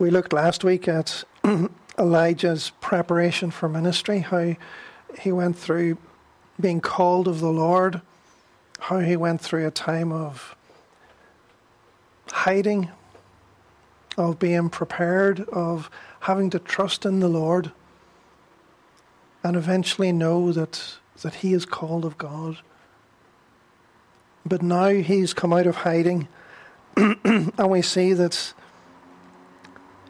[0.00, 1.24] We looked last week at
[1.98, 4.56] Elijah's preparation for ministry, how
[5.18, 5.98] he went through
[6.58, 8.00] being called of the Lord,
[8.78, 10.56] how he went through a time of
[12.30, 12.88] hiding,
[14.16, 17.70] of being prepared, of having to trust in the Lord,
[19.44, 22.56] and eventually know that, that he is called of God.
[24.46, 26.26] But now he's come out of hiding,
[26.96, 28.54] and we see that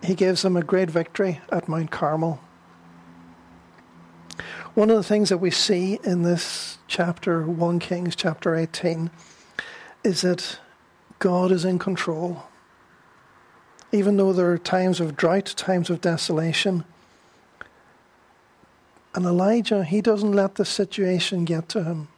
[0.02, 2.40] he gives them a great victory at Mount Carmel.
[4.74, 9.10] One of the things that we see in this chapter, 1 Kings chapter 18,
[10.04, 10.58] is that
[11.18, 12.44] God is in control.
[13.92, 16.84] Even though there are times of drought, times of desolation,
[19.14, 22.08] and Elijah, he doesn't let the situation get to him.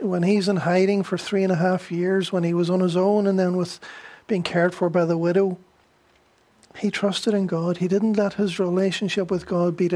[0.00, 2.96] When he's in hiding for three and a half years, when he was on his
[2.96, 3.78] own and then with
[4.26, 5.58] being cared for by the widow,
[6.76, 7.78] he trusted in God.
[7.78, 9.88] He didn't let his relationship with God be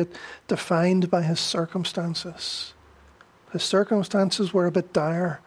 [0.47, 2.73] defined by his circumstances.
[3.53, 5.41] His circumstances were a bit dire,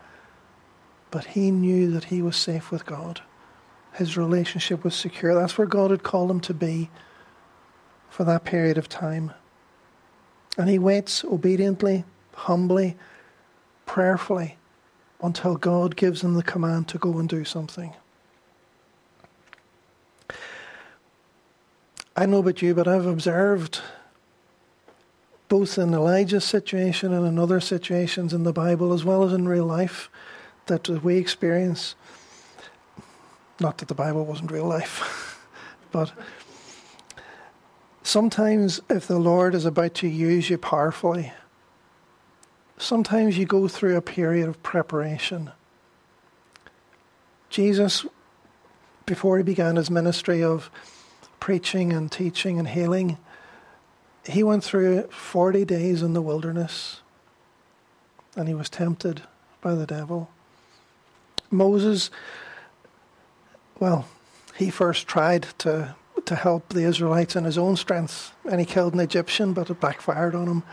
[1.09, 3.21] but he knew that he was safe with God.
[3.93, 5.35] His relationship was secure.
[5.35, 6.89] That's where God had called him to be
[8.09, 9.33] for that period of time.
[10.57, 12.97] And he waits obediently, humbly,
[13.85, 14.57] prayerfully
[15.21, 17.93] until God gives him the command to go and do something.
[22.21, 23.81] I know about you, but I've observed
[25.49, 29.47] both in Elijah's situation and in other situations in the Bible, as well as in
[29.47, 30.07] real life,
[30.67, 31.95] that we experience.
[33.59, 35.39] Not that the Bible wasn't real life,
[35.91, 36.11] but
[38.03, 41.33] sometimes if the Lord is about to use you powerfully,
[42.77, 45.49] sometimes you go through a period of preparation.
[47.49, 48.05] Jesus,
[49.07, 50.69] before he began his ministry of
[51.41, 53.17] preaching and teaching and healing,
[54.25, 57.01] he went through 40 days in the wilderness
[58.37, 59.23] and he was tempted
[59.59, 60.29] by the devil.
[61.49, 62.09] Moses,
[63.79, 64.07] well,
[64.55, 68.93] he first tried to, to help the Israelites in his own strength and he killed
[68.93, 70.63] an Egyptian, but it backfired on him.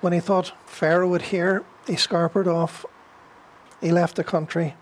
[0.00, 2.84] When he thought Pharaoh would hear, he scarpered off.
[3.80, 4.74] He left the country.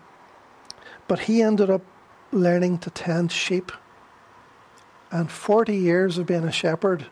[1.07, 1.83] But he ended up
[2.31, 3.71] learning to tend sheep
[5.13, 7.05] and 40 years of being a shepherd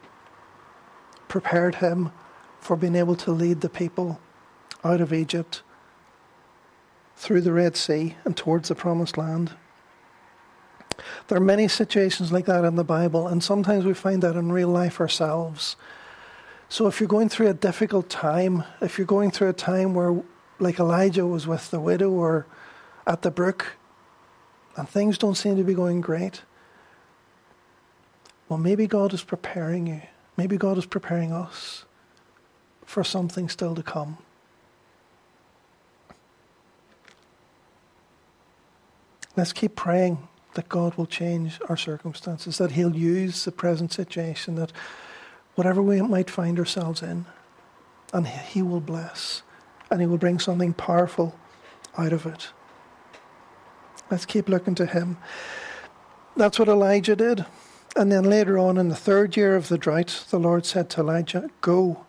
[1.27, 2.11] prepared him
[2.59, 4.19] for being able to lead the people
[4.83, 5.61] out of Egypt
[7.15, 9.51] through the Red Sea and towards the promised land.
[11.27, 14.51] There are many situations like that in the Bible, and sometimes we find that in
[14.51, 15.75] real life ourselves.
[16.69, 20.23] So if you're going through a difficult time, if you're going through a time where,
[20.57, 22.47] like Elijah was with the widow or
[23.05, 23.77] at the brook,
[24.75, 26.41] and things don't seem to be going great,
[28.51, 30.01] well, maybe God is preparing you.
[30.35, 31.85] Maybe God is preparing us
[32.85, 34.17] for something still to come.
[39.37, 44.55] Let's keep praying that God will change our circumstances, that He'll use the present situation,
[44.55, 44.73] that
[45.55, 47.27] whatever we might find ourselves in,
[48.11, 49.43] and He will bless,
[49.89, 51.39] and He will bring something powerful
[51.97, 52.49] out of it.
[54.09, 55.15] Let's keep looking to Him.
[56.35, 57.45] That's what Elijah did.
[57.95, 61.01] And then later on in the third year of the drought, the Lord said to
[61.01, 62.05] Elijah, Go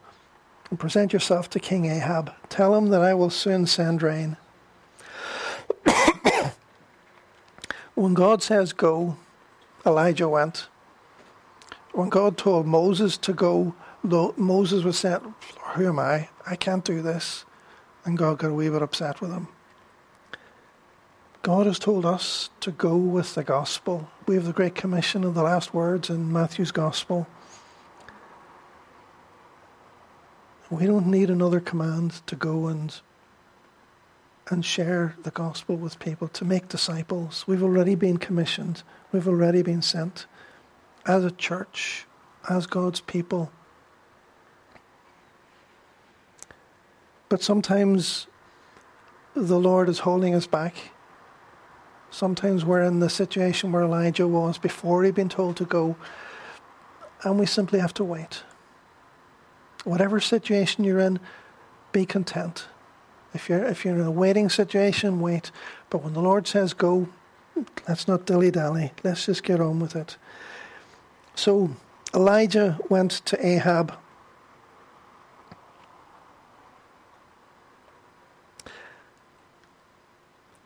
[0.71, 2.33] and present yourself to King Ahab.
[2.49, 4.37] Tell him that I will soon send rain.
[7.95, 9.17] when God says go,
[9.85, 10.69] Elijah went.
[11.93, 15.35] When God told Moses to go, Moses was saying,
[15.75, 16.29] Who am I?
[16.47, 17.45] I can't do this.
[18.05, 19.49] And God got a wee bit upset with him.
[21.43, 24.09] God has told us to go with the gospel.
[24.27, 27.27] We have the Great Commission of the last words in Matthew's gospel.
[30.71, 32.99] We don't need another command to go and
[34.51, 37.45] and share the gospel with people, to make disciples.
[37.47, 38.83] We've already been commissioned.
[39.13, 40.27] We've already been sent
[41.07, 42.07] as a church,
[42.49, 43.51] as God's people.
[47.29, 48.27] But sometimes
[49.35, 50.75] the Lord is holding us back
[52.13, 55.97] Sometimes we're in the situation where Elijah was before he'd been told to go,
[57.25, 58.43] and we simply have to wait.
[59.85, 61.19] Whatever situation you're in,
[61.91, 62.67] be content.
[63.33, 65.51] If you're if you're in a waiting situation, wait.
[65.89, 67.09] But when the Lord says go,
[67.89, 68.93] let's not dilly dally.
[69.03, 70.19] Let's just get on with it.
[71.35, 71.71] So
[72.15, 73.97] Elijah went to Ahab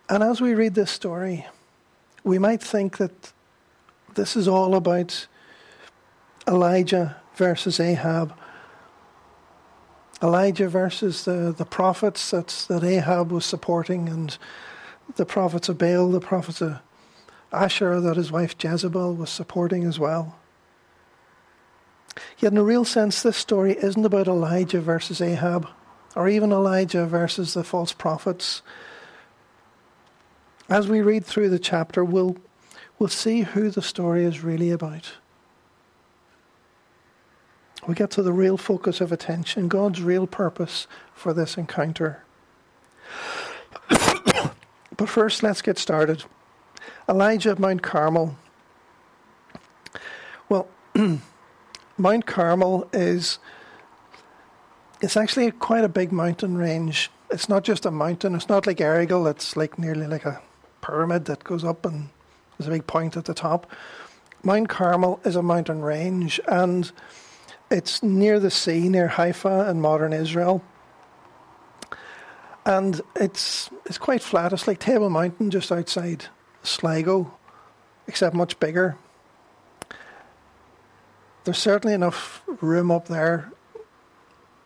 [0.09, 1.47] And as we read this story,
[2.23, 3.33] we might think that
[4.17, 5.27] This is all about
[6.49, 8.35] Elijah versus Ahab.
[10.23, 14.39] Elijah versus the, the prophets that, that Ahab was supporting, and
[15.17, 16.79] the prophets of Baal, the prophets of
[17.53, 20.39] Asherah that his wife Jezebel was supporting as well.
[22.39, 25.69] Yet, in a real sense, this story isn't about Elijah versus Ahab,
[26.15, 28.63] or even Elijah versus the false prophets.
[30.69, 32.37] As we read through the chapter, we'll,
[32.99, 35.13] we'll see who the story is really about.
[37.87, 42.25] We get to the real focus of attention, God's real purpose for this encounter.
[43.89, 46.25] but first, let's get started.
[47.09, 48.37] Elijah at Mount Carmel.
[50.49, 50.67] Well,
[51.99, 53.39] Mount Carmel is
[55.01, 57.11] it's actually quite a big mountain range.
[57.31, 58.35] It's not just a mountain.
[58.35, 59.31] It's not like Errigal.
[59.31, 60.41] It's like nearly like a
[60.81, 62.09] pyramid that goes up and
[62.59, 63.71] there's a big point at the top.
[64.43, 66.91] Mount Carmel is a mountain range and
[67.71, 70.63] it's near the sea, near Haifa in modern Israel.
[72.65, 74.53] And it's it's quite flat.
[74.53, 76.27] It's like Table Mountain just outside
[76.63, 77.33] Sligo,
[78.09, 78.97] except much bigger.
[81.45, 83.53] There's certainly enough room up there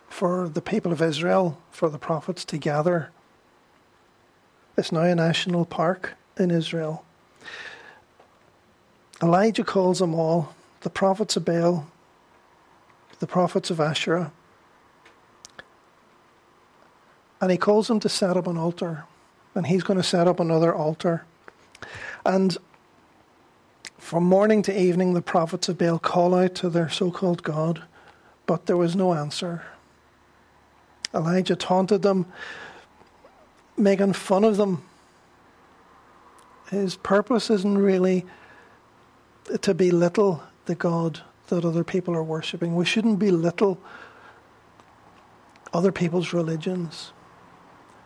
[0.08, 3.10] for the people of Israel, for the prophets to gather.
[4.80, 7.04] It's now a national park in Israel.
[9.22, 11.86] Elijah calls them all the prophets of Baal,
[13.18, 14.32] the prophets of Asherah,
[17.42, 19.04] and he calls them to set up an altar.
[19.54, 21.26] And he's going to set up another altar.
[22.24, 22.56] And
[23.98, 27.82] from morning to evening, the prophets of Baal call out to their so called God,
[28.46, 29.62] but there was no answer.
[31.14, 32.24] Elijah taunted them,
[33.80, 34.82] making fun of them.
[36.70, 38.26] His purpose isn't really
[39.62, 42.76] to belittle the God that other people are worshipping.
[42.76, 43.78] We shouldn't belittle
[45.72, 47.12] other people's religions.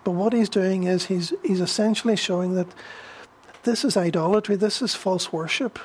[0.02, 2.68] But what he's doing is he's, he's essentially showing that
[3.62, 5.78] this is idolatry, this is false worship.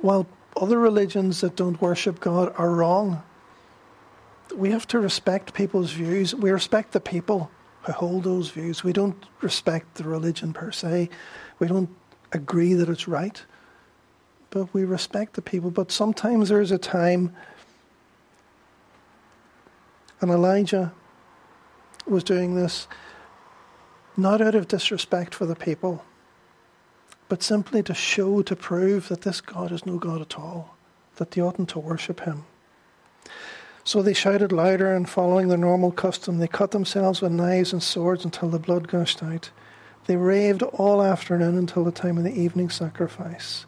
[0.00, 0.26] While
[0.56, 3.22] other religions that don't worship God are wrong,
[4.54, 6.34] we have to respect people's views.
[6.34, 7.50] We respect the people
[7.84, 8.82] who hold those views.
[8.82, 11.10] We don't respect the religion per se.
[11.58, 11.90] We don't
[12.32, 13.42] agree that it's right.
[14.50, 15.70] But we respect the people.
[15.70, 17.34] But sometimes there is a time,
[20.20, 20.92] and Elijah
[22.06, 22.86] was doing this
[24.16, 26.04] not out of disrespect for the people,
[27.28, 30.76] but simply to show, to prove that this God is no God at all,
[31.16, 32.44] that they oughtn't to worship him.
[33.86, 37.82] So they shouted louder, and following their normal custom, they cut themselves with knives and
[37.82, 39.50] swords until the blood gushed out.
[40.06, 43.66] They raved all afternoon until the time of the evening sacrifice.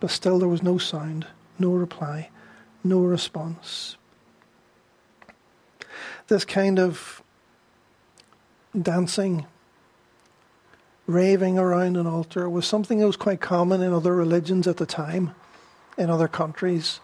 [0.00, 1.26] But still there was no sound,
[1.58, 2.28] no reply,
[2.84, 3.96] no response.
[6.28, 7.22] This kind of
[8.80, 9.46] dancing,
[11.06, 14.86] raving around an altar was something that was quite common in other religions at the
[14.86, 15.34] time,
[15.96, 17.00] in other countries.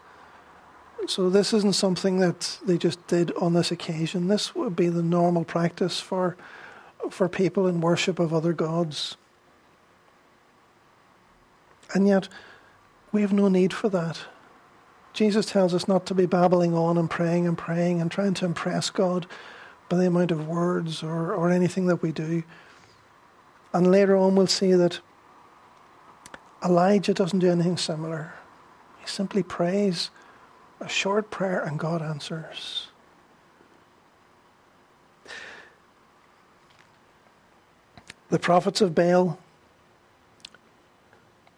[1.07, 4.29] So this isn't something that they just did on this occasion.
[4.29, 6.37] This would be the normal practice for
[7.11, 9.17] for people in worship of other gods.
[11.95, 12.29] And yet
[13.13, 14.21] we have no need for that.
[15.15, 18.45] Jesus tells us not to be babbling on and praying and praying and trying to
[18.45, 19.27] impress God
[19.89, 22.43] by the amount of words or, or anything that we do.
[23.73, 25.01] And later on, we'll see that
[26.65, 28.35] Elijah doesn't do anything similar.
[29.01, 30.11] He simply prays
[30.81, 32.89] a short prayer and God answers.
[38.31, 39.39] The prophets of Baal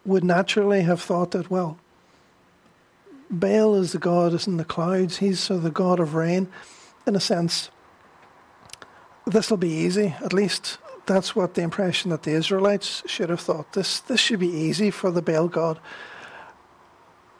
[0.05, 1.77] would naturally have thought that, well,
[3.29, 6.47] Baal is the god in the clouds, he's the god of rain.
[7.05, 7.69] In a sense,
[9.25, 10.15] this will be easy.
[10.23, 13.73] At least that's what the impression that the Israelites should have thought.
[13.73, 15.79] This this should be easy for the Baal god.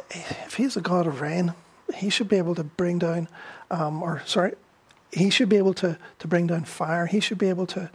[0.10, 1.54] If he's the god of rain,
[1.94, 3.28] he should be able to bring down,
[3.70, 4.54] um, or sorry,
[5.12, 7.06] he should be able to, to bring down fire.
[7.06, 7.90] He should be able to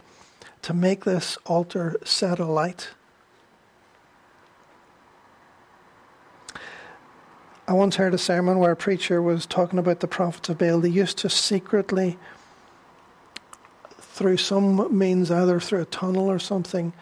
[0.63, 2.89] to make this altar set alight.
[7.67, 10.79] I once heard a sermon where a preacher was talking about the prophets of Baal.
[10.79, 12.17] They used to secretly
[13.99, 16.93] through some means, either through a tunnel or something,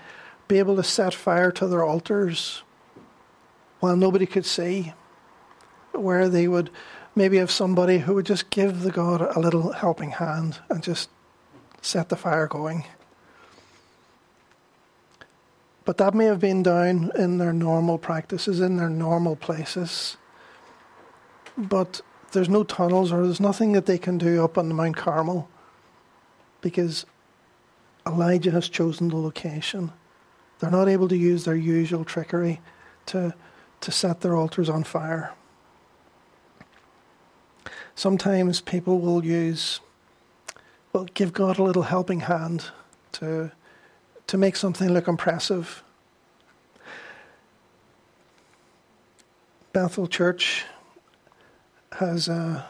[0.47, 2.63] be able to set fire to their altars
[3.79, 4.93] while nobody could see,
[5.99, 6.69] where they would
[7.15, 11.09] maybe have somebody who would just give the God a little helping hand and just
[11.81, 12.85] set the fire going.
[15.85, 20.17] But that may have been down in their normal practices, in their normal places.
[21.57, 25.47] But there's no tunnels or there's nothing that they can do up on Mount Carmel
[26.59, 27.05] because
[28.05, 29.91] Elijah has chosen the location.
[30.59, 32.61] They're not able to use their usual trickery
[33.07, 33.35] to,
[33.81, 35.33] to set their altars on fire.
[37.95, 39.79] Sometimes people will use,
[40.91, 42.65] well, give God a little helping hand
[43.13, 43.51] to,
[44.27, 45.81] to make something look impressive.
[49.71, 50.65] Bethel Church
[51.93, 52.65] has a,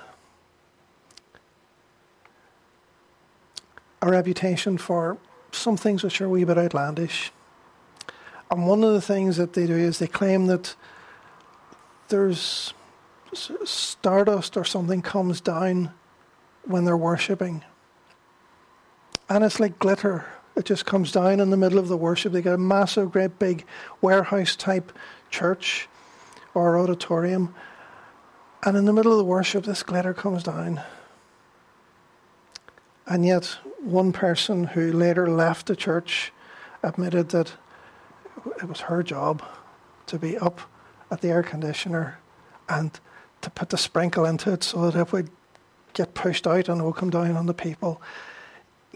[4.02, 5.18] a reputation for
[5.52, 7.32] some things which are a wee bit outlandish.
[8.52, 10.76] And one of the things that they do is they claim that
[12.10, 12.76] there's
[13.36, 15.92] stardust or something comes down
[16.64, 17.64] when they're worshipping.
[19.30, 20.26] And it's like glitter.
[20.56, 22.32] It just comes down in the middle of the worship.
[22.34, 23.66] They get a massive, great big
[24.02, 24.92] warehouse type
[25.30, 25.88] church
[26.54, 27.54] or auditorium.
[28.64, 30.82] And in the middle of the worship, this glitter comes down.
[33.06, 36.32] And yet, one person who later left the church
[36.82, 37.54] admitted that
[38.62, 39.44] it was her job
[40.08, 40.62] to be up
[41.12, 42.20] at the air conditioner
[42.68, 43.00] and
[43.46, 45.30] to put the sprinkle into it so that it would
[45.94, 48.02] get pushed out and it would come down on the people,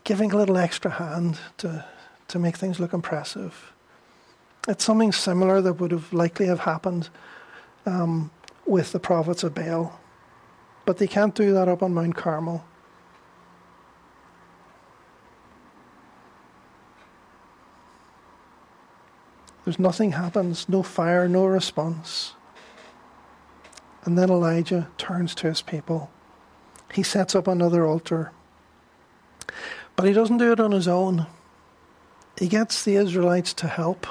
[0.03, 1.85] giving a little extra hand to,
[2.27, 3.73] to make things look impressive.
[4.67, 7.09] It's something similar that would have likely have happened
[7.85, 8.31] um,
[8.65, 9.99] with the prophets of Baal.
[10.83, 12.65] But they can't do that up on Mount Carmel.
[19.63, 22.33] There's nothing happens, no fire, no response.
[24.09, 26.09] And then Elijah turns to his people.
[26.91, 28.31] He sets up another altar.
[29.95, 31.27] But he doesn't do it on his own.
[32.35, 34.07] He gets the Israelites to help.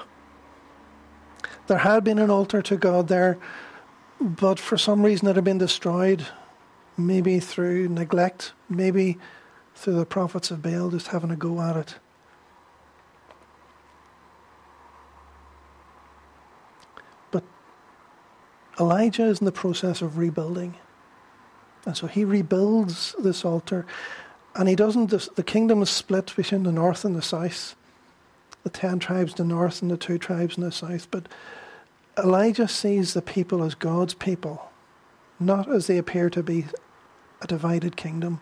[1.67, 3.39] There had been an altar to God there,
[4.21, 6.25] but for some reason it had been destroyed.
[6.97, 9.19] Maybe through neglect, maybe
[9.75, 11.97] through the prophets of Baal just having a go at it.
[18.81, 20.75] Elijah is in the process of rebuilding.
[21.85, 23.87] And so he rebuilds this altar.
[24.55, 27.75] And he doesn't, the kingdom is split between the north and the south,
[28.63, 31.11] the ten tribes in the north and the two tribes in the south.
[31.11, 31.29] But
[32.19, 34.71] Elijah sees the people as God's people,
[35.39, 36.67] not as they appear to be
[37.41, 38.41] a divided kingdom.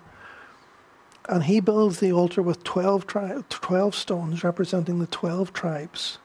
[1.29, 6.19] And he builds the altar with 12, tri- 12 stones representing the 12 tribes.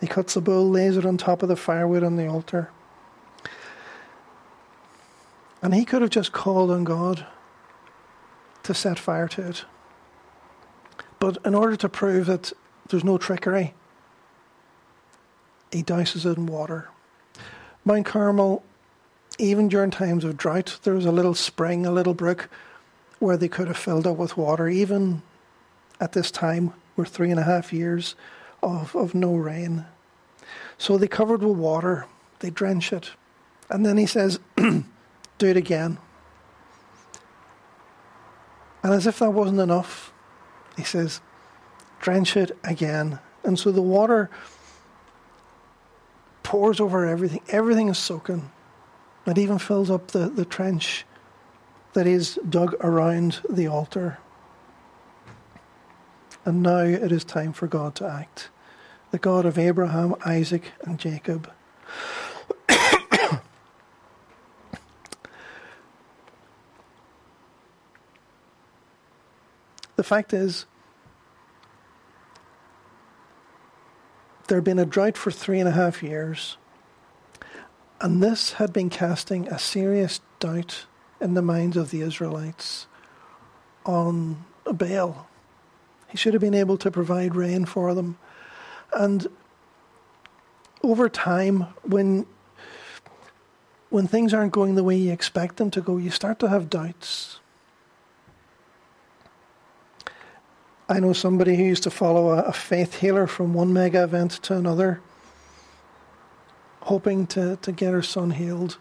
[0.00, 2.70] He cuts the bull, lays it on top of the firewood on the altar.
[5.62, 7.26] And he could have just called on God
[8.62, 9.64] to set fire to it.
[11.18, 12.52] But in order to prove that
[12.88, 13.74] there's no trickery,
[15.70, 16.88] he douses it in water.
[17.84, 18.62] Mount Carmel,
[19.38, 22.48] even during times of drought, there was a little spring, a little brook
[23.18, 24.66] where they could have filled up with water.
[24.66, 25.20] Even
[26.00, 28.14] at this time, we're three and a half years
[28.62, 29.86] of, of no rain.
[30.78, 32.06] So they covered with water,
[32.40, 33.10] they drench it.
[33.68, 35.98] And then he says, Do it again.
[38.82, 40.12] And as if that wasn't enough,
[40.76, 41.20] he says,
[42.00, 43.18] Drench it again.
[43.44, 44.30] And so the water
[46.42, 47.42] pours over everything.
[47.48, 48.50] Everything is soaking.
[49.26, 51.04] It even fills up the, the trench
[51.92, 54.18] that is dug around the altar.
[56.50, 58.48] And now it is time for God to act.
[59.12, 61.48] The God of Abraham, Isaac, and Jacob.
[69.94, 70.66] the fact is,
[74.48, 76.56] there had been a drought for three and a half years,
[78.00, 80.86] and this had been casting a serious doubt
[81.20, 82.88] in the minds of the Israelites
[83.86, 85.29] on Baal.
[86.10, 88.18] He should have been able to provide rain for them.
[88.92, 89.28] And
[90.82, 92.26] over time, when
[93.90, 96.70] when things aren't going the way you expect them to go, you start to have
[96.70, 97.40] doubts.
[100.88, 104.32] I know somebody who used to follow a, a faith healer from one mega event
[104.42, 105.00] to another,
[106.82, 108.78] hoping to, to get her son healed.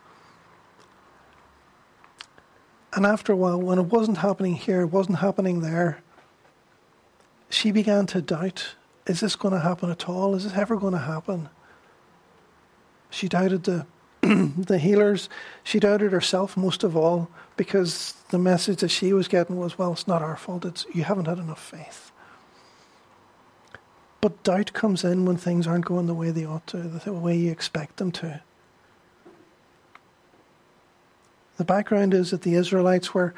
[2.93, 6.01] And after a while, when it wasn't happening here, it wasn't happening there,
[7.49, 8.75] she began to doubt
[9.09, 10.35] is this going to happen at all?
[10.35, 11.49] Is this ever going to happen?
[13.09, 13.87] She doubted the,
[14.21, 15.29] the healers.
[15.63, 17.27] She doubted herself most of all
[17.57, 20.63] because the message that she was getting was, well, it's not our fault.
[20.63, 22.11] It's you haven't had enough faith.
[24.21, 27.35] But doubt comes in when things aren't going the way they ought to, the way
[27.35, 28.41] you expect them to.
[31.57, 33.33] The background is that the Israelites were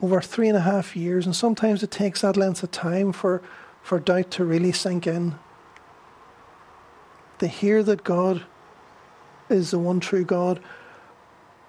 [0.00, 3.42] over three and a half years, and sometimes it takes that length of time for,
[3.82, 5.34] for doubt to really sink in.
[7.38, 8.44] They hear that God
[9.48, 10.60] is the one true God,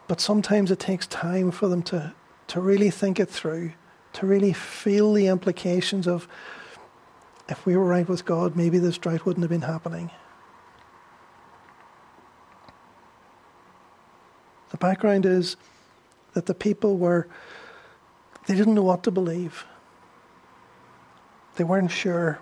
[0.08, 2.14] but sometimes it takes time for them to,
[2.48, 3.74] to really think it through,
[4.14, 6.28] to really feel the implications of
[7.48, 10.12] if we were right with God, maybe this drought wouldn't have been happening.
[14.70, 15.58] The background is
[16.34, 17.28] that the people were,
[18.50, 19.64] they didn't know what to believe.
[21.56, 22.40] They weren't sure.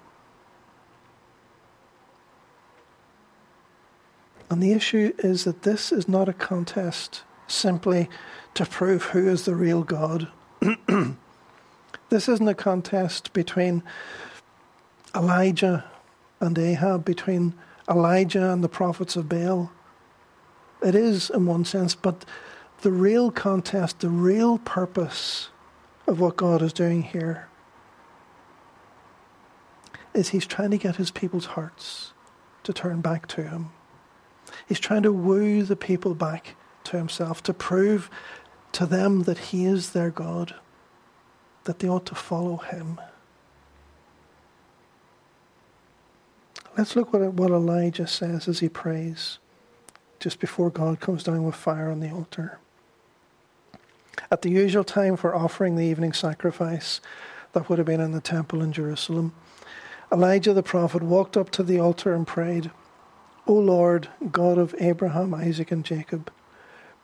[4.50, 8.10] And the issue is that this is not a contest simply
[8.54, 10.30] to prove who is the real God.
[12.08, 13.84] this isn't a contest between
[15.14, 15.84] Elijah
[16.40, 17.54] and Ahab, between
[17.90, 19.74] Elijah and the prophets of Baal.
[20.82, 22.24] It is in one sense, but
[22.80, 25.50] the real contest, the real purpose
[26.08, 27.48] of what God is doing here
[30.14, 32.14] is He's trying to get His people's hearts
[32.64, 33.70] to turn back to Him.
[34.68, 38.10] He's trying to woo the people back to Himself, to prove
[38.72, 40.56] to them that He is their God,
[41.66, 43.00] that they ought to follow Him.
[46.78, 49.40] Let's look at what Elijah says as he prays
[50.20, 52.60] just before God comes down with fire on the altar.
[54.32, 57.02] At the usual time for offering the evening sacrifice,
[57.54, 59.34] that would have been in the temple in Jerusalem,
[60.12, 62.72] Elijah the prophet walked up to the altar and prayed,
[63.46, 66.32] O Lord, God of Abraham, Isaac, and Jacob,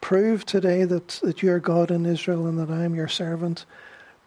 [0.02, 3.66] prove today that, that you are God in Israel and that I am your servant.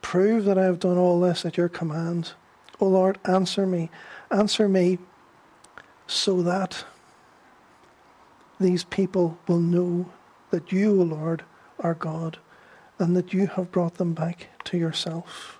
[0.01, 2.33] Prove that I have done all this at your command.
[2.81, 3.91] O Lord, answer me.
[4.31, 4.99] Answer me
[6.07, 6.85] so that
[8.59, 10.11] these people will know
[10.51, 11.45] that you, O Lord,
[11.79, 12.39] are God
[12.99, 15.59] and that you have brought them back to yourself.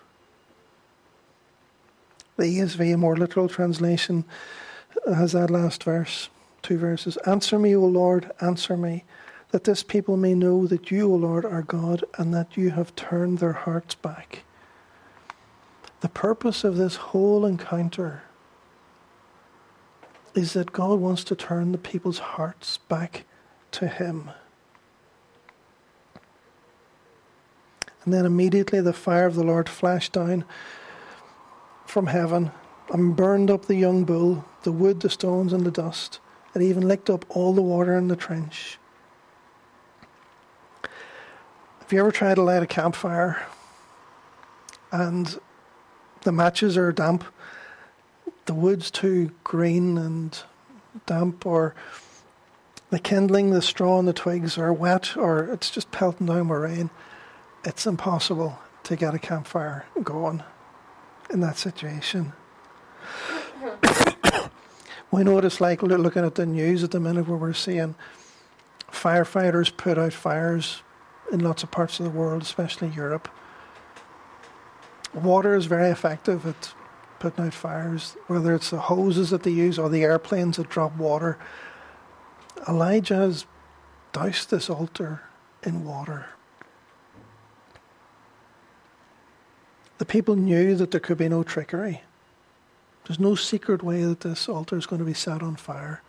[2.37, 4.25] The ESV, a more literal translation,
[5.07, 6.29] has that last verse,
[6.63, 7.17] two verses.
[7.27, 9.05] Answer me, O Lord, answer me,
[9.51, 12.95] that this people may know that you, O Lord, are God and that you have
[12.95, 14.45] turned their hearts back.
[16.01, 18.23] The purpose of this whole encounter
[20.35, 23.25] is that God wants to turn the people's hearts back
[23.73, 24.31] to Him.
[28.07, 30.47] And then immediately the fire of the Lord flashed down
[31.85, 32.53] from heaven
[32.91, 36.19] and burned up the young bull, the wood, the stones, and the dust.
[36.55, 38.79] It even licked up all the water in the trench.
[41.81, 43.45] Have you ever tried to light a campfire
[44.91, 45.39] and
[46.23, 47.23] the matches are damp
[48.47, 50.43] the wood's too green and
[51.05, 51.75] damp, or
[52.91, 56.61] the kindling, the straw, and the twigs are wet, or it's just pelting down with
[56.61, 56.91] rain,
[57.67, 60.43] it's impossible to get a campfire going
[61.31, 62.33] in that situation.
[65.11, 67.97] we know what it's like looking at the news at the minute where we're seeing
[68.91, 70.83] firefighters put out fires
[71.33, 73.29] in lots of parts of the world, especially Europe.
[75.13, 76.73] Water is very effective at
[77.19, 80.97] putting out fires, whether it's the hoses that they use or the airplanes that drop
[80.97, 81.37] water.
[82.69, 83.45] Elijah has
[84.13, 85.23] doused this altar
[85.65, 86.27] in water.
[90.07, 92.03] The people knew that there could be no trickery.
[93.05, 96.01] There's no secret way that this altar is going to be set on fire.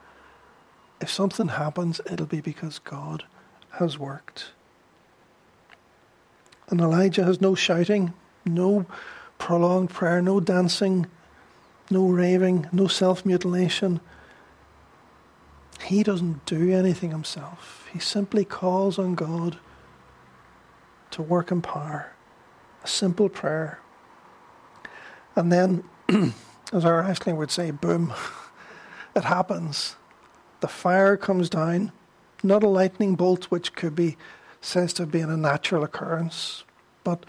[1.01, 3.23] If something happens, it'll be because God
[3.71, 4.51] has worked.
[6.69, 8.13] And Elijah has no shouting,
[8.45, 8.85] no
[9.39, 11.07] prolonged prayer, no dancing,
[11.89, 13.99] no raving, no self mutilation.
[15.85, 17.89] He doesn't do anything himself.
[17.91, 19.57] He simply calls on God
[21.09, 22.11] to work in power.
[22.83, 23.79] A simple prayer.
[25.37, 25.83] And then,
[26.73, 28.11] as our wrestling would say, boom,
[29.15, 29.95] it happens.
[30.61, 31.91] The fire comes down,
[32.41, 34.17] not a lightning bolt, which could be
[34.61, 36.63] says to have been a natural occurrence,
[37.03, 37.23] but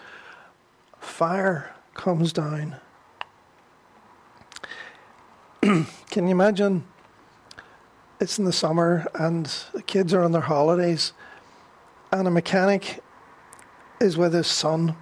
[0.99, 2.77] fire comes down.
[5.61, 6.85] Can you imagine?
[8.21, 9.45] It's in the summer and
[9.75, 11.13] the kids are on their holidays,
[12.11, 13.05] and a mechanic
[14.01, 14.97] is with his son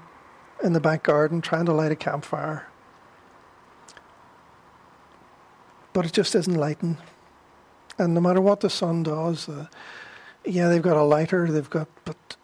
[0.65, 2.67] in the back garden trying to light a campfire.
[5.97, 6.99] But it just isn't lighting.
[7.97, 9.69] And no matter what the son does, uh,
[10.45, 12.37] yeah, they've got a lighter, they've got, but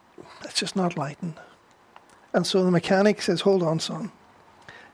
[0.42, 1.36] it's just not lighting.
[2.32, 4.10] And so the mechanic says, Hold on, son.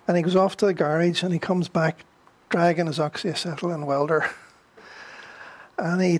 [0.08, 2.04] And he goes off to the garage and he comes back
[2.48, 4.28] dragging his oxyacetylene welder.
[5.78, 6.18] And he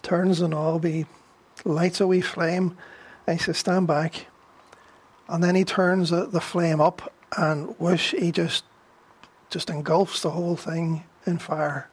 [0.00, 1.04] turns the knob, he
[1.66, 2.78] lights a wee flame,
[3.26, 4.28] and he says, Stand back.
[5.28, 8.64] And then he turns the, the flame up, and whoosh, he just
[9.50, 11.88] just engulfs the whole thing in fire.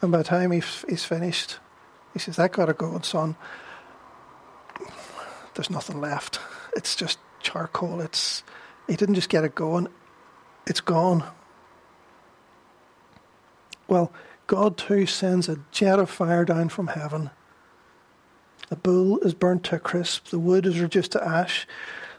[0.00, 1.58] And by the time he's finished,
[2.12, 3.36] he says, That got to go, son.
[5.54, 6.40] There's nothing left.
[6.76, 8.00] It's just charcoal.
[8.00, 8.42] It's
[8.86, 9.88] he didn't just get it going,
[10.66, 11.24] it's gone.
[13.88, 14.12] Well,
[14.46, 17.30] God too sends a jet of fire down from heaven.
[18.68, 21.66] The bull is burnt to a crisp, the wood is reduced to ash,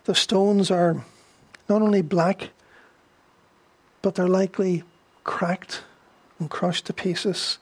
[0.05, 1.03] the stones are
[1.67, 2.49] not only black,
[4.01, 4.83] but they're likely
[5.23, 5.83] cracked
[6.39, 7.57] and crushed to pieces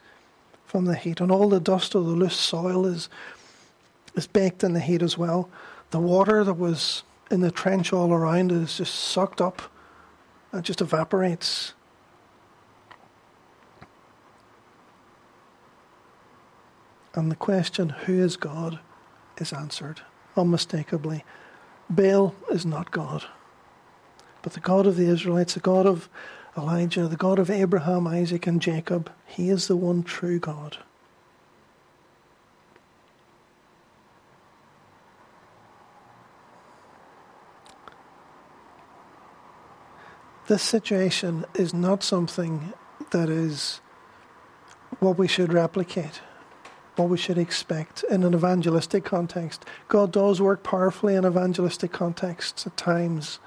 [0.66, 1.22] from the heat.
[1.22, 3.10] And all the dust of the loose soil is,
[4.16, 5.50] is baked in the heat as well.
[5.92, 9.62] The water that was in the trench all around is just sucked up
[10.52, 11.74] and just evaporates.
[17.16, 18.80] And the question, who is God,
[19.38, 20.02] is answered
[20.36, 21.24] unmistakably.
[21.90, 23.26] Baal is not God,
[24.44, 26.08] but the God of the Israelites, the God of
[26.56, 30.78] Elijah, the God of Abraham, Isaac, and Jacob, he is the one true God.
[40.48, 42.74] This situation is not something
[43.12, 43.80] that is
[45.00, 46.22] what we should replicate,
[46.98, 49.66] what we should expect in an evangelistic context.
[49.88, 53.40] God does work powerfully in evangelistic contexts at times,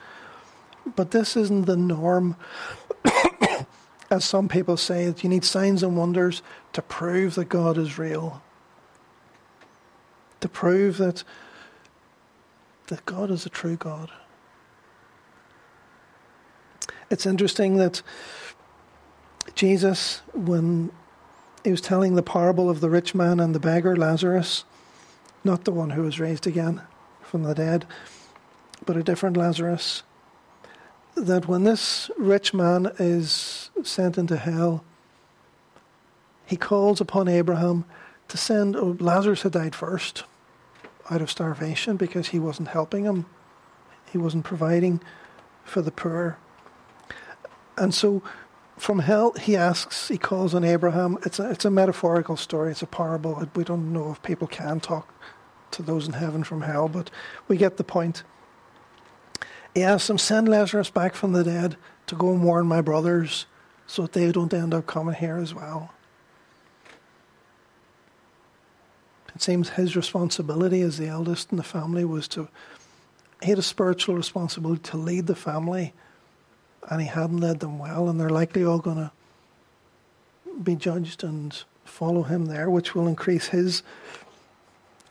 [0.95, 2.37] but this isn't the norm
[4.11, 7.99] as some people say, that you need signs and wonders to prove that God is
[7.99, 8.43] real.
[10.41, 11.25] To prove that,
[12.87, 14.11] that God is a true God.
[17.11, 18.03] It's interesting that
[19.55, 20.91] Jesus, when
[21.65, 24.65] he was telling the parable of the rich man and the beggar Lazarus,
[25.43, 26.83] not the one who was raised again
[27.23, 27.87] from the dead,
[28.85, 30.03] but a different Lazarus,
[31.17, 34.85] that when this rich man is sent into hell,
[36.45, 37.85] he calls upon Abraham
[38.29, 38.77] to send.
[38.77, 40.25] Oh, Lazarus had died first
[41.11, 43.27] out of starvation because he wasn't helping him,
[44.11, 45.01] he wasn't providing
[45.65, 46.39] for the poor.
[47.77, 48.23] And so
[48.77, 51.19] from hell, he asks, he calls on Abraham.
[51.25, 53.49] It's a, it's a metaphorical story, it's a parable.
[53.55, 55.13] We don't know if people can talk
[55.73, 57.11] to those in heaven from hell, but
[57.49, 58.23] we get the point.
[59.77, 63.45] He asks him, Send Lazarus back from the dead to go and warn my brothers
[63.87, 65.93] so that they don't end up coming here as well.
[69.35, 72.49] It seems his responsibility as the eldest in the family was to,
[73.43, 75.93] he had a spiritual responsibility to lead the family,
[76.89, 79.13] and he hadn't led them well, and they're likely all going to
[80.63, 83.83] be judged and follow him there, which will increase his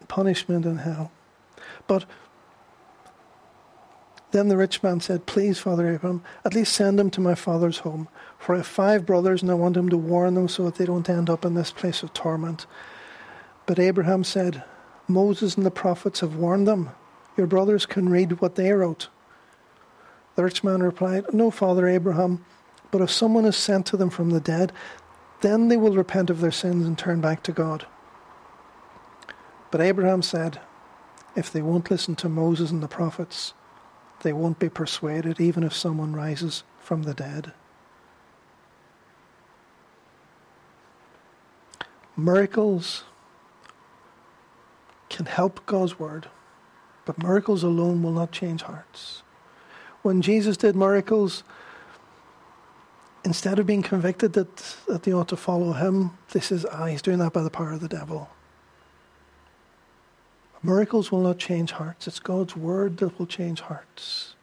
[0.08, 1.12] punishment in hell.
[1.86, 2.06] But
[4.36, 7.80] then the rich man said, Please, Father Abraham, at least send him to my father's
[7.80, 8.10] home.
[8.38, 10.84] For I have five brothers, and I want him to warn them so that they
[10.84, 12.66] don't end up in this place of torment.
[13.66, 14.62] But Abraham said,
[15.08, 16.90] Moses and the prophets have warned them.
[17.38, 19.08] Your brothers can read what they wrote.
[20.36, 22.44] The rich man replied, No, Father Abraham,
[22.92, 24.74] but if someone is sent to them from the dead,
[25.40, 27.86] then they will repent of their sins and turn back to God.
[29.72, 30.60] But Abraham said,
[31.38, 33.54] If they won't listen to Moses and the prophets,
[34.26, 37.54] they won't be persuaded even if someone rises from the dead.
[42.18, 43.04] Miracles
[45.10, 46.28] can help God's word,
[47.06, 49.22] but miracles alone will not change hearts.
[50.02, 51.44] When Jesus did miracles,
[53.24, 54.58] instead of being convicted that,
[54.88, 57.74] that they ought to follow him, this is, ah, he's doing that by the power
[57.74, 58.28] of the devil.
[60.66, 62.08] Miracles will not change hearts.
[62.08, 64.34] It's God's word that will change hearts.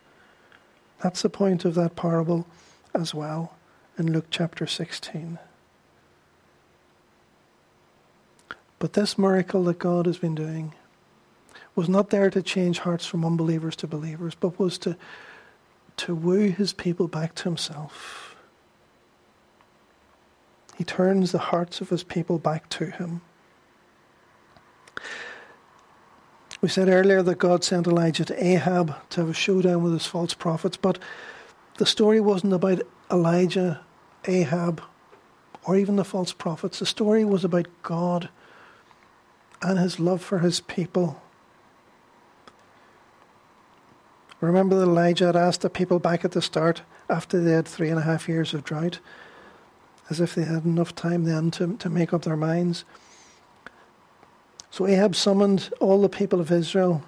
[1.03, 2.47] That's the point of that parable
[2.95, 3.57] as well
[3.99, 5.41] in Luke chapter 16.
[8.79, 10.75] But this miracle that God has been doing
[11.75, 14.97] was not there to change hearts from unbelievers to believers, but was to,
[15.97, 18.37] to woo his people back to himself.
[20.77, 23.23] He turns the hearts of his people back to him.
[26.63, 30.07] We said earlier that God sent Elijah to Ahab to have a showdown with his
[30.07, 30.97] false prophets, but
[31.79, 33.81] the story wasn't about Elijah,
[34.27, 34.81] Ahab,
[35.65, 36.79] or even the false prophets.
[36.79, 38.29] The story was about God
[39.61, 41.21] and his love for his people.
[44.41, 47.91] Remember that Elijah had asked the people back at the start, after they had three
[47.91, 49.01] and a half years of drought,
[50.11, 52.85] as if they had enough time then to, to make up their minds.
[54.73, 57.03] So Ahab summoned all the people of Israel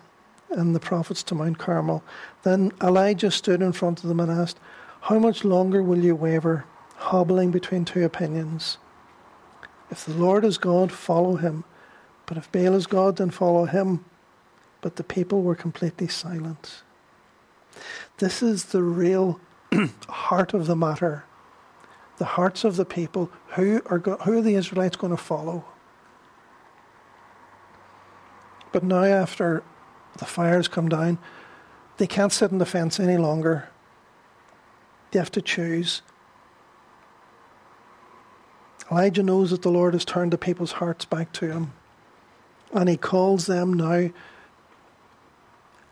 [0.51, 2.05] and the prophets to Mount Carmel.
[2.43, 4.59] Then Elijah stood in front of them and asked,
[5.01, 8.77] How much longer will you waver, hobbling between two opinions?
[9.91, 11.65] If the Lord is God, follow him.
[12.27, 14.05] But if Baal is God, then follow him.
[14.83, 16.83] But the people were completely silent.
[18.19, 19.41] This is the real
[20.11, 21.25] heart of the matter.
[22.19, 23.31] The hearts of the people.
[23.55, 25.65] Who are, go- who are the Israelites going to follow?
[28.75, 29.63] But now, after
[30.19, 31.19] the fires come down,
[31.99, 33.69] they can't sit on the fence any longer.
[35.13, 36.03] They have to choose.
[38.91, 41.73] Elijah knows that the Lord has turned the people's hearts back to him.
[42.73, 44.11] And he calls them now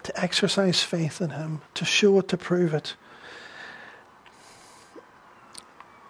[0.03, 2.97] to exercise faith in him, to show it, to prove it.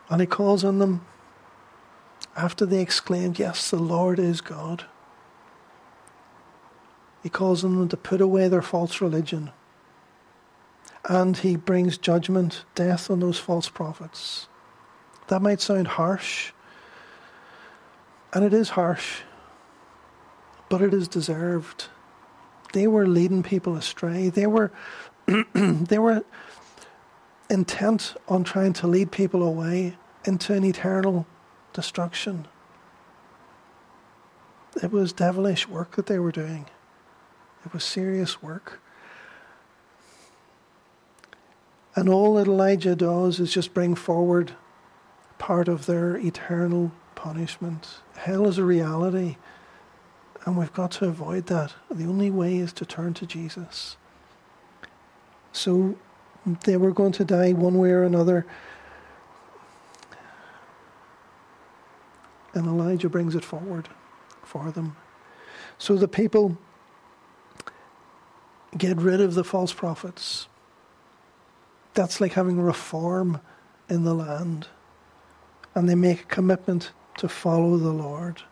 [0.08, 1.04] And he calls on them
[2.34, 4.86] after they exclaimed, Yes, the Lord is God.
[7.22, 9.50] He calls on them to put away their false religion.
[11.08, 14.48] And he brings judgment, death on those false prophets.
[15.28, 16.52] That might sound harsh,
[18.32, 19.22] and it is harsh,
[20.68, 21.86] but it is deserved.
[22.72, 24.28] They were leading people astray.
[24.28, 24.72] They were
[25.54, 26.24] they were
[27.48, 31.26] intent on trying to lead people away into an eternal
[31.72, 32.46] destruction.
[34.82, 36.66] It was devilish work that they were doing.
[37.64, 38.80] It was serious work.
[41.94, 44.52] And all that Elijah does is just bring forward
[45.38, 48.00] part of their eternal punishment.
[48.16, 49.36] Hell is a reality.
[50.44, 51.74] And we've got to avoid that.
[51.90, 53.96] The only way is to turn to Jesus.
[55.52, 55.96] So
[56.64, 58.46] they were going to die one way or another.
[62.54, 63.88] And Elijah brings it forward
[64.42, 64.96] for them.
[65.78, 66.58] So the people
[68.76, 70.48] get rid of the false prophets.
[71.94, 73.40] That's like having reform
[73.88, 74.68] in the land.
[75.74, 78.42] And they make a commitment to follow the Lord.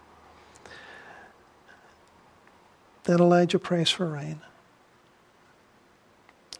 [3.04, 4.40] Then Elijah prays for rain.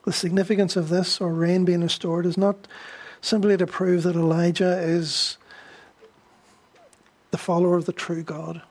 [0.05, 2.67] The significance of this, or rain being restored, is not
[3.21, 5.37] simply to prove that Elijah is
[7.31, 8.63] the follower of the true God.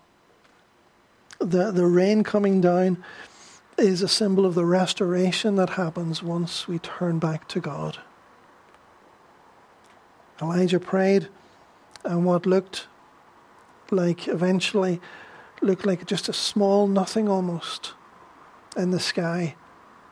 [1.38, 3.04] The, the rain coming down
[3.80, 8.00] is a symbol of the restoration that happens once we turn back to God.
[10.42, 11.28] Elijah prayed,
[12.04, 12.88] and what looked
[13.92, 15.02] like eventually
[15.62, 17.94] looked like just a small nothing almost
[18.78, 19.56] in the sky.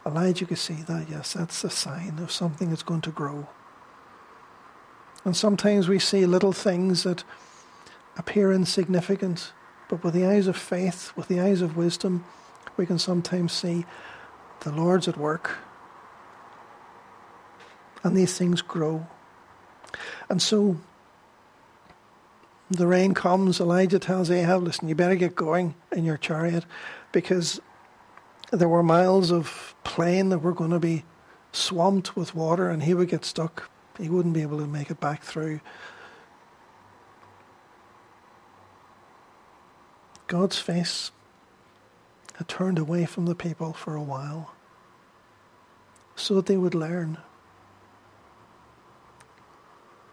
[0.06, 3.48] Elijah could see that, yes, that's a sign of something that's going to grow.
[5.24, 7.24] And sometimes we see little things that
[8.18, 9.52] appear insignificant,
[9.90, 12.26] but with the eyes of faith, with the eyes of wisdom,
[12.78, 13.86] we can sometimes see
[14.62, 15.58] the Lord's at work.
[18.04, 19.08] And these things grow.
[20.30, 20.78] And so
[22.70, 23.60] the rain comes.
[23.60, 26.66] Elijah tells Ahab, listen, you better get going in your chariot
[27.12, 27.60] because
[28.52, 31.04] there were miles of plain that were going to be
[31.52, 33.70] swamped with water and he would get stuck.
[33.98, 35.60] He wouldn't be able to make it back through.
[40.28, 41.12] God's face
[42.38, 44.54] had turned away from the people for a while
[46.16, 47.18] so that they would learn.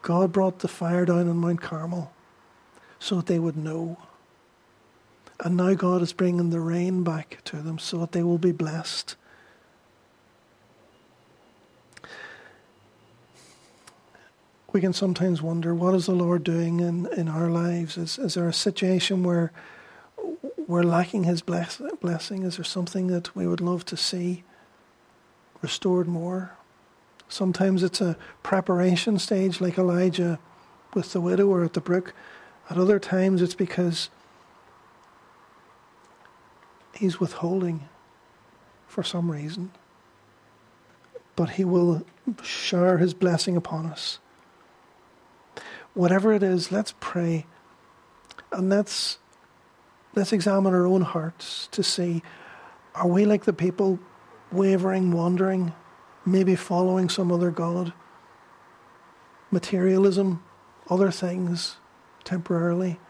[0.01, 2.13] God brought the fire down on Mount Carmel
[2.99, 3.99] so that they would know.
[5.41, 8.53] And now God is bringing the rain back to them so that they will be
[8.53, 9.17] blessed.
[14.73, 17.99] We can sometimes wonder what is the Lord doing in, in our lives?
[17.99, 19.53] Is, is there a situation where
[20.67, 22.43] we're lacking His bless, blessing?
[22.43, 24.45] Is there something that we would love to see
[25.63, 26.57] restored more?
[27.29, 30.39] Sometimes it's a preparation stage, like Elijah
[30.95, 32.15] with the widow or at the brook.
[32.71, 34.09] At other times, it's because
[36.95, 37.89] he's withholding
[38.87, 39.73] for some reason.
[41.37, 42.07] But he will
[42.43, 44.19] shower his blessing upon us.
[45.95, 47.47] Whatever it is, let's pray
[48.53, 49.19] and let's
[50.15, 52.23] let's examine our own hearts to see
[52.95, 53.99] are we like the people
[54.53, 55.73] wavering, wandering,
[56.25, 57.93] maybe following some other God?
[59.51, 60.43] Materialism,
[60.89, 61.77] other things,
[62.23, 63.01] temporarily.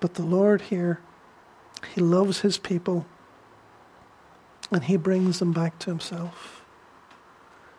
[0.00, 1.00] But the Lord here,
[1.94, 3.06] He loves His people.
[4.70, 6.64] and he brings them back to himself.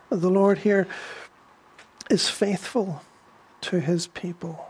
[0.09, 0.87] The Lord here
[2.09, 3.03] is faithful
[3.61, 4.68] to his people.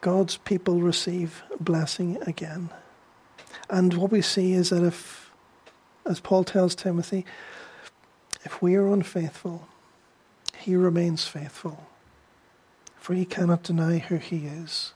[0.00, 2.70] God's people receive blessing again.
[3.68, 5.30] And what we see is that if,
[6.06, 7.26] as Paul tells Timothy,
[8.44, 9.68] if we are unfaithful,
[10.56, 11.86] he remains faithful,
[12.96, 14.94] for he cannot deny who he is.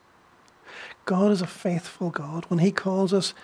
[1.05, 2.45] God is a faithful God.
[2.49, 3.35] When he calls us,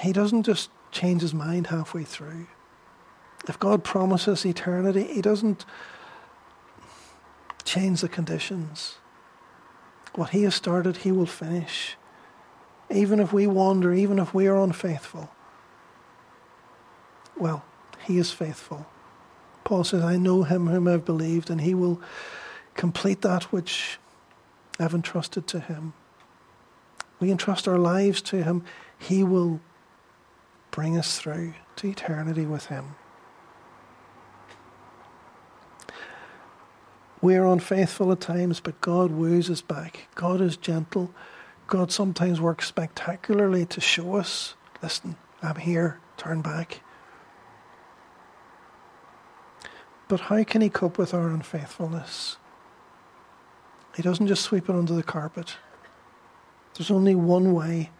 [0.00, 2.46] he doesn't just change his mind halfway through.
[3.48, 5.64] If God promises eternity, he doesn't
[7.64, 8.96] change the conditions.
[10.16, 11.96] What he has started, he will finish.
[12.90, 15.30] Even if we wander, even if we are unfaithful.
[17.36, 17.64] Well,
[18.06, 18.86] he is faithful.
[19.64, 22.00] Paul says, I know him whom I've believed, and he will
[22.74, 23.98] complete that which
[24.78, 25.92] I've entrusted to him.
[27.20, 28.64] We entrust our lives to him,
[28.98, 29.60] he will
[30.70, 32.94] bring us through to eternity with him.
[37.26, 40.06] We are unfaithful at times, but God woos us back.
[40.14, 41.12] God is gentle.
[41.66, 46.82] God sometimes works spectacularly to show us listen, I'm here, turn back.
[50.06, 52.36] But how can He cope with our unfaithfulness?
[53.96, 55.56] He doesn't just sweep it under the carpet.
[56.74, 57.90] There's only one way,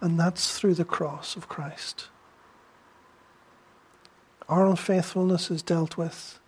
[0.00, 2.08] and that's through the cross of Christ.
[4.48, 6.40] Our unfaithfulness is dealt with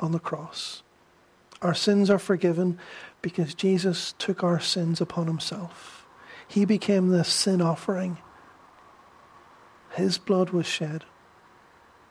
[0.00, 0.82] on the cross.
[1.64, 2.78] Our sins are forgiven
[3.22, 6.06] because Jesus took our sins upon himself.
[6.46, 8.18] He became the sin offering.
[9.92, 11.04] His blood was shed.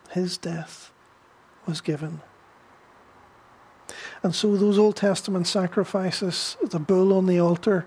[0.10, 0.92] His death
[1.68, 2.22] was given.
[4.24, 7.86] And so those Old Testament sacrifices, the bull on the altar,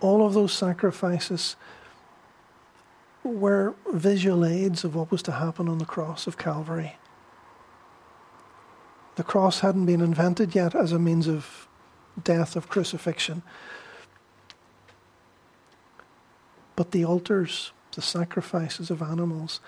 [0.00, 1.56] all of those sacrifices
[3.24, 6.96] were visual aids of what was to happen on the cross of Calvary.
[9.18, 11.66] The cross hadn't been invented yet as a means of
[12.22, 13.42] death, of crucifixion.
[16.76, 19.58] But the altars, the sacrifices of animals,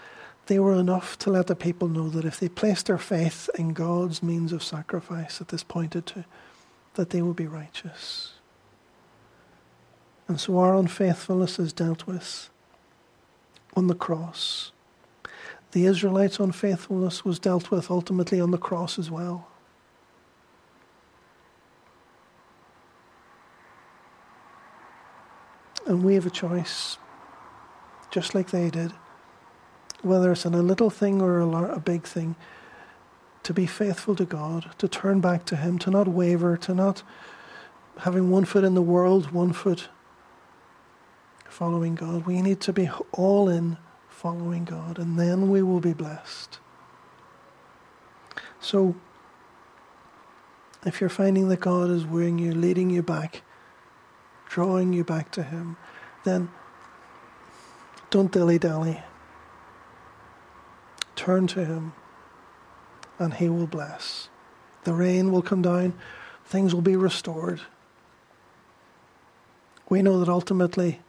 [0.46, 3.72] they were enough to let the people know that if they placed their faith in
[3.72, 6.24] God's means of sacrifice that this pointed to,
[6.94, 8.34] that they would be righteous.
[10.28, 12.50] And so our unfaithfulness is dealt with
[13.74, 14.70] on the cross
[15.72, 19.46] the Israelites' unfaithfulness was dealt with ultimately on the cross as well.
[25.86, 26.98] And we have a choice,
[28.10, 28.92] just like they did,
[30.02, 32.36] whether it's in a little thing or a, a big thing,
[33.42, 37.02] to be faithful to God, to turn back to Him, to not waver, to not
[38.00, 39.88] having one foot in the world, one foot
[41.48, 42.26] following God.
[42.26, 43.76] We need to be all in
[44.20, 46.58] following God, and then we will be blessed.
[48.60, 48.94] So,
[50.84, 53.40] if you're finding that God is wooing you, leading you back,
[54.46, 55.78] drawing you back to Him,
[56.24, 56.50] then
[58.10, 59.00] don't dilly dally.
[61.16, 61.94] Turn to Him,
[63.18, 64.28] and He will bless.
[64.84, 65.94] The rain will come down,
[66.44, 67.62] things will be restored.
[69.88, 71.00] We know that ultimately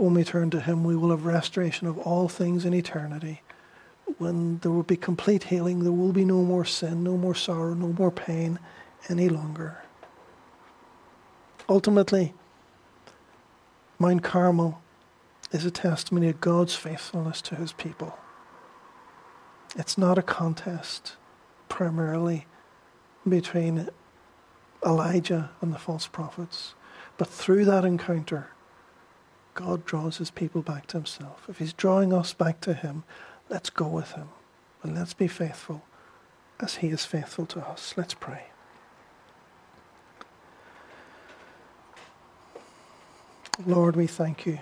[0.00, 3.42] when we turn to Him, we will have restoration of all things in eternity.
[4.18, 7.74] When there will be complete healing, there will be no more sin, no more sorrow,
[7.74, 8.58] no more pain
[9.08, 9.82] any longer.
[11.68, 12.34] Ultimately,
[13.98, 14.80] Mount Carmel
[15.52, 18.16] is a testimony of God's faithfulness to His people.
[19.76, 21.16] It's not a contest
[21.68, 22.46] primarily
[23.28, 23.88] between
[24.84, 26.74] Elijah and the false prophets,
[27.16, 28.48] but through that encounter,
[29.58, 31.44] God draws his people back to himself.
[31.48, 33.02] If he's drawing us back to him,
[33.50, 34.28] let's go with him.
[34.84, 35.82] And let's be faithful
[36.60, 37.92] as he is faithful to us.
[37.96, 38.44] Let's pray.
[43.66, 44.60] Lord, we thank you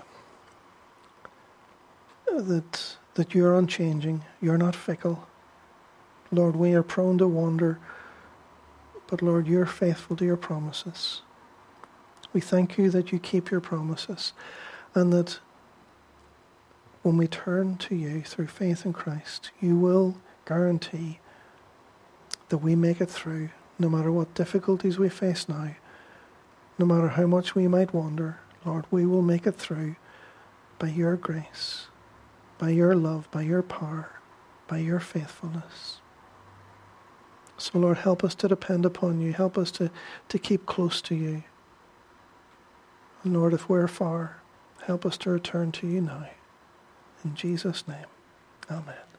[2.35, 5.29] that, that you're unchanging, you're not fickle.
[6.33, 7.79] Lord, we are prone to wander,
[9.09, 11.21] but Lord, you're faithful to your promises.
[12.33, 14.33] We thank you that you keep your promises
[14.97, 15.39] and that
[17.03, 20.17] when we turn to you through faith in Christ, you will
[20.47, 21.21] guarantee
[22.49, 25.77] that we make it through no matter what difficulties we face now,
[26.79, 29.97] no matter how much we might wander, Lord, we will make it through
[30.79, 31.87] by your grace,
[32.59, 34.11] by your love, by your power,
[34.67, 36.01] by your faithfulness.
[37.59, 39.33] So, Lord, help us to depend upon you.
[39.33, 39.91] Help us to,
[40.29, 41.45] to keep close to you.
[43.25, 44.43] And Lord, if we're far,
[44.87, 46.29] Help us to return to you now.
[47.25, 48.07] In Jesus' name,
[48.71, 49.07] amen.